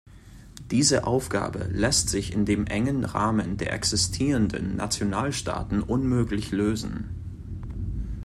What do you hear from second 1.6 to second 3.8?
lässt sich in dem engen Rahmen der